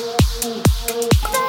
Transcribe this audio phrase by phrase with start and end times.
[0.00, 1.39] Thank.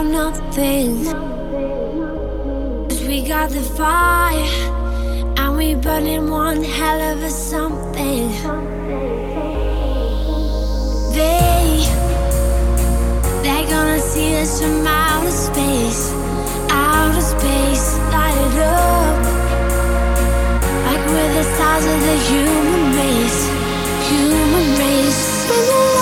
[0.00, 1.04] about nothing.
[2.88, 4.44] Cause we got the fire,
[5.36, 8.30] and we burning one hell of a something.
[11.12, 11.84] They,
[13.42, 16.12] they're gonna see us from outer space,
[16.70, 19.24] outer space, light it up.
[20.86, 23.48] Like we're the size of the human race,
[24.08, 25.99] human race.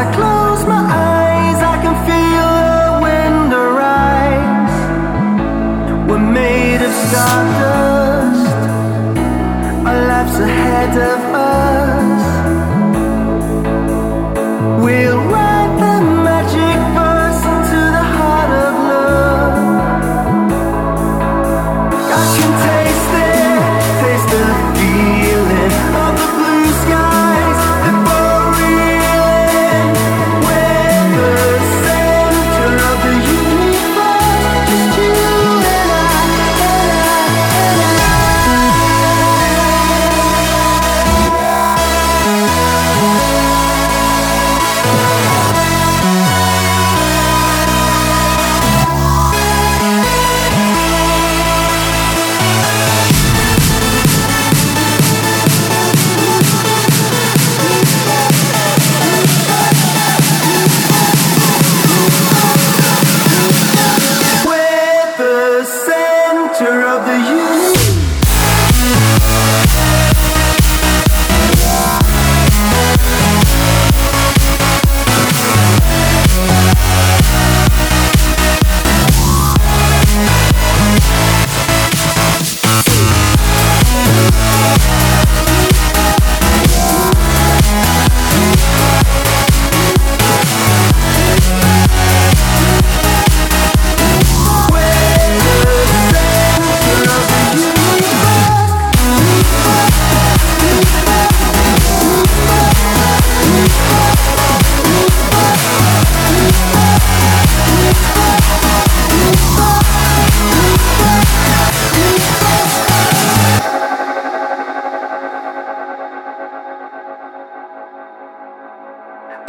[0.00, 0.29] I close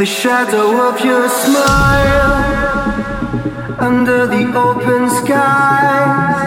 [0.01, 2.33] The shadow of your smile
[3.77, 6.39] under the open skies.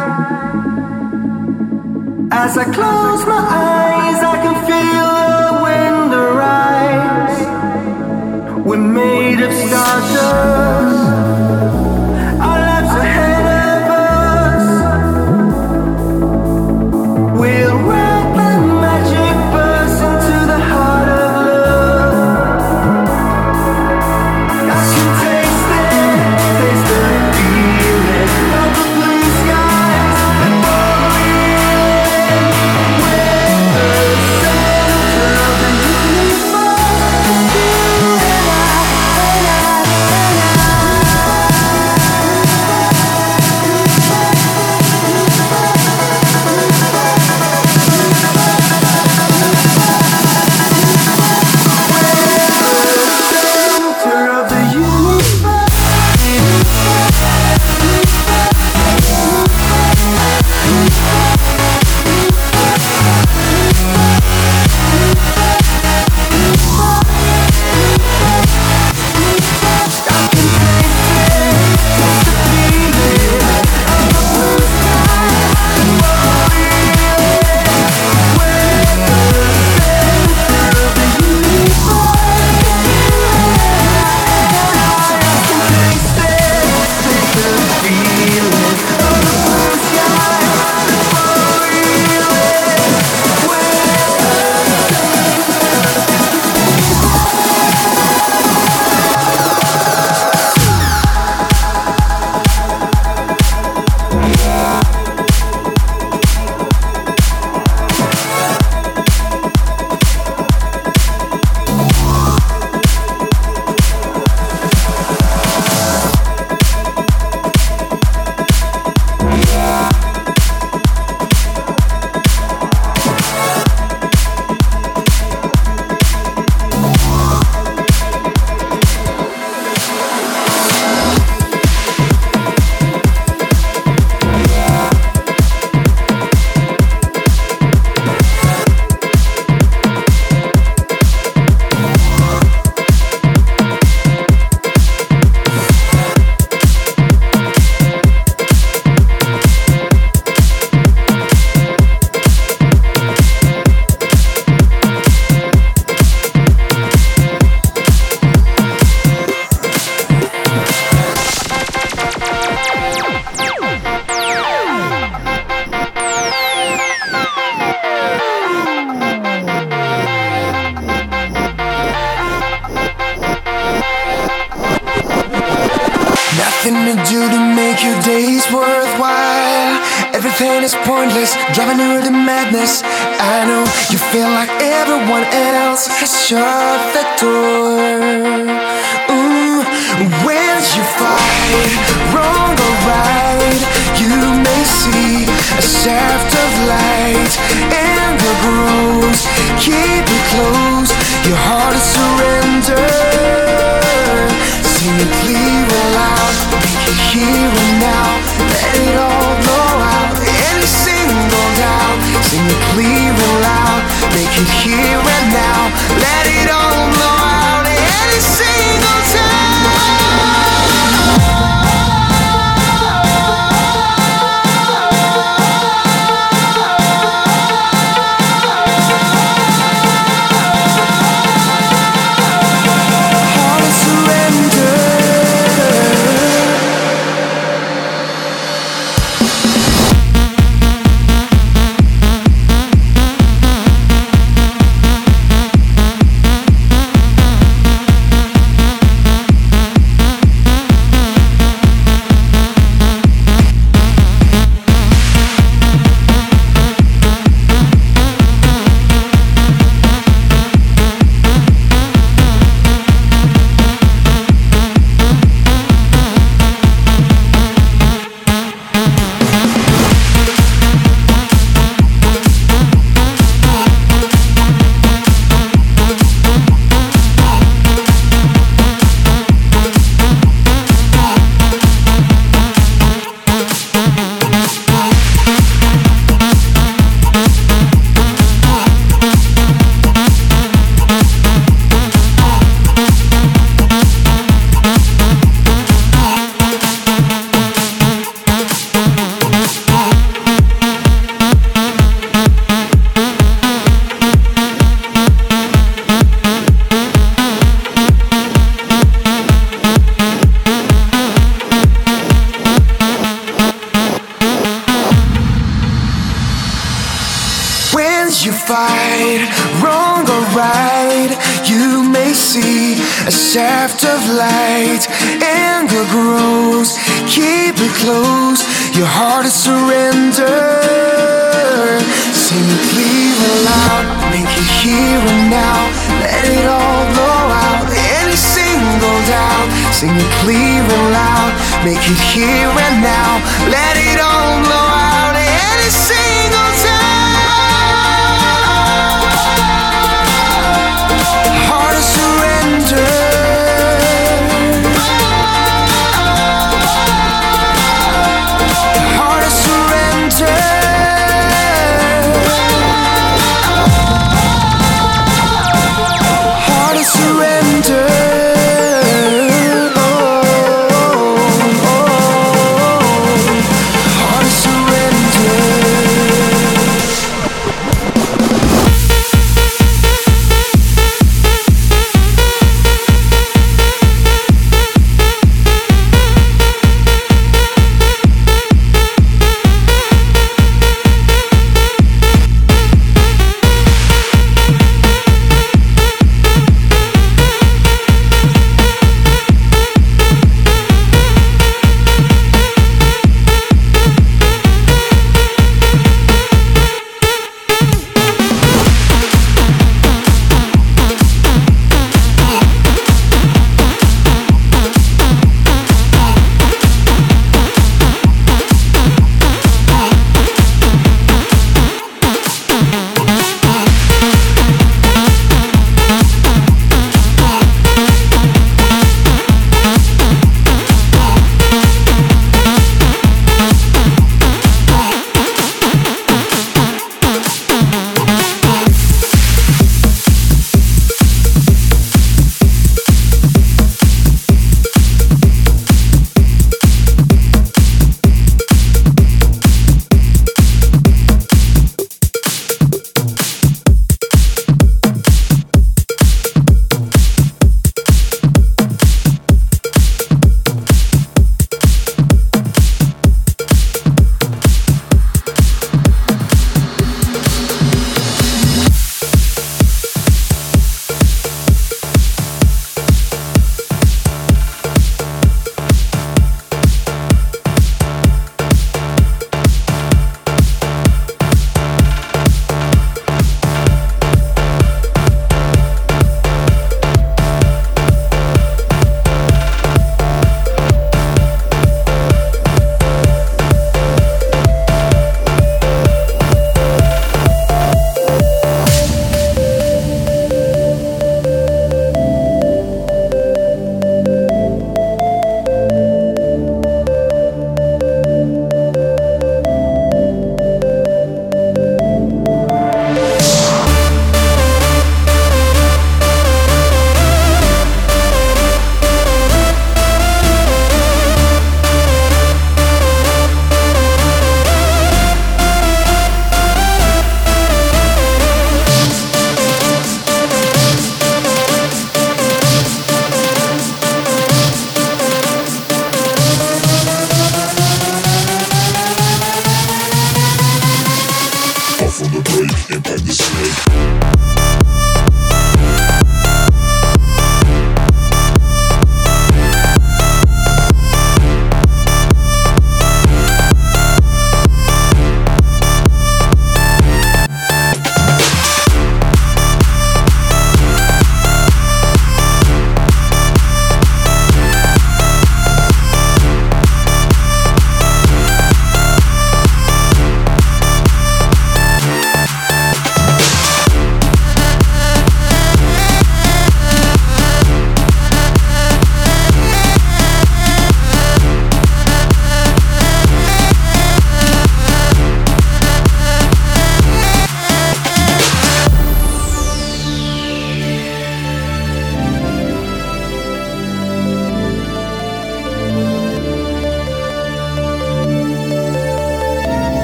[2.32, 5.10] As I close my eyes, I can feel
[5.46, 7.38] the wind rise.
[8.66, 10.73] We're made of stardust.